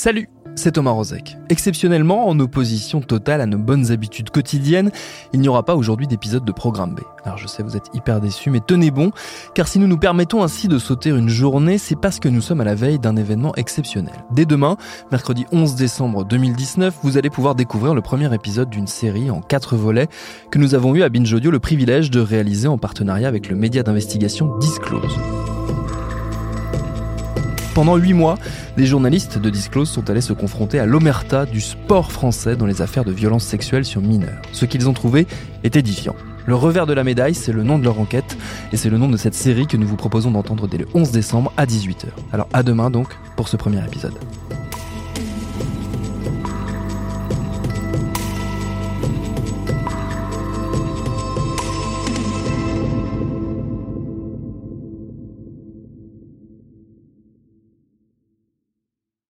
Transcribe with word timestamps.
Salut 0.00 0.30
c'est 0.56 0.72
Thomas 0.72 0.90
Rozek. 0.90 1.36
Exceptionnellement, 1.48 2.26
en 2.26 2.38
opposition 2.40 3.00
totale 3.00 3.40
à 3.40 3.46
nos 3.46 3.58
bonnes 3.58 3.92
habitudes 3.92 4.30
quotidiennes, 4.30 4.90
il 5.32 5.40
n'y 5.40 5.48
aura 5.48 5.62
pas 5.62 5.76
aujourd'hui 5.76 6.06
d'épisode 6.06 6.44
de 6.44 6.52
Programme 6.52 6.94
B. 6.94 7.00
Alors 7.24 7.38
je 7.38 7.46
sais, 7.46 7.62
vous 7.62 7.76
êtes 7.76 7.88
hyper 7.94 8.20
déçus, 8.20 8.50
mais 8.50 8.60
tenez 8.66 8.90
bon, 8.90 9.12
car 9.54 9.68
si 9.68 9.78
nous 9.78 9.86
nous 9.86 9.96
permettons 9.96 10.42
ainsi 10.42 10.68
de 10.68 10.78
sauter 10.78 11.10
une 11.10 11.28
journée, 11.28 11.78
c'est 11.78 11.96
parce 11.96 12.18
que 12.18 12.28
nous 12.28 12.40
sommes 12.40 12.60
à 12.62 12.64
la 12.64 12.74
veille 12.74 12.98
d'un 12.98 13.16
événement 13.16 13.54
exceptionnel. 13.56 14.24
Dès 14.32 14.44
demain, 14.44 14.76
mercredi 15.12 15.46
11 15.52 15.76
décembre 15.76 16.24
2019, 16.24 16.96
vous 17.02 17.16
allez 17.16 17.30
pouvoir 17.30 17.54
découvrir 17.54 17.94
le 17.94 18.02
premier 18.02 18.34
épisode 18.34 18.70
d'une 18.70 18.88
série 18.88 19.30
en 19.30 19.42
quatre 19.42 19.76
volets 19.76 20.08
que 20.50 20.58
nous 20.58 20.74
avons 20.74 20.94
eu 20.94 21.02
à 21.02 21.10
Binge 21.10 21.32
Audio 21.32 21.50
le 21.50 21.60
privilège 21.60 22.10
de 22.10 22.20
réaliser 22.20 22.68
en 22.68 22.78
partenariat 22.78 23.28
avec 23.28 23.48
le 23.50 23.56
média 23.56 23.82
d'investigation 23.82 24.58
Disclose. 24.58 25.16
Pendant 27.74 27.96
huit 27.96 28.14
mois, 28.14 28.36
les 28.76 28.84
journalistes 28.84 29.38
de 29.38 29.48
Disclose 29.48 29.88
sont 29.88 30.10
allés 30.10 30.20
se 30.20 30.32
confronter 30.32 30.80
à 30.80 30.86
l'omerta 30.86 31.46
du 31.46 31.60
sport 31.60 32.10
français 32.10 32.56
dans 32.56 32.66
les 32.66 32.82
affaires 32.82 33.04
de 33.04 33.12
violences 33.12 33.44
sexuelles 33.44 33.84
sur 33.84 34.00
mineurs. 34.00 34.42
Ce 34.52 34.64
qu'ils 34.64 34.88
ont 34.88 34.92
trouvé 34.92 35.26
est 35.62 35.76
édifiant. 35.76 36.16
Le 36.46 36.56
revers 36.56 36.86
de 36.86 36.92
la 36.92 37.04
médaille, 37.04 37.34
c'est 37.34 37.52
le 37.52 37.62
nom 37.62 37.78
de 37.78 37.84
leur 37.84 38.00
enquête, 38.00 38.36
et 38.72 38.76
c'est 38.76 38.90
le 38.90 38.98
nom 38.98 39.08
de 39.08 39.16
cette 39.16 39.34
série 39.34 39.68
que 39.68 39.76
nous 39.76 39.86
vous 39.86 39.96
proposons 39.96 40.32
d'entendre 40.32 40.66
dès 40.66 40.78
le 40.78 40.88
11 40.94 41.12
décembre 41.12 41.52
à 41.56 41.64
18h. 41.64 42.06
Alors 42.32 42.48
à 42.52 42.64
demain 42.64 42.90
donc 42.90 43.08
pour 43.36 43.48
ce 43.48 43.56
premier 43.56 43.84
épisode. 43.84 44.18